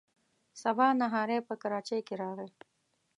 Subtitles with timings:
[0.61, 2.49] سبا نهاری په کراچۍ کې راغی.